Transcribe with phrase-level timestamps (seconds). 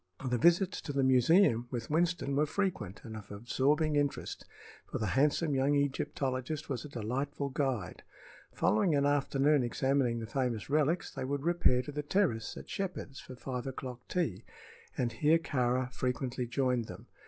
[0.25, 4.45] The visits to the museum with Winston were frequent and of absorbing interest,
[4.87, 8.01] for the handsome young Egyptologist was a delightful guide.
[8.51, 13.19] Following an afternoon examining the famous relics, they would repair to the terrace at Shepheard's
[13.19, 14.43] for five o'clock tea,
[14.97, 17.05] and here Kāra frequently joined them.